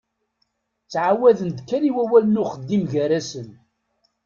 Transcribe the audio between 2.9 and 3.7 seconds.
gar-asen.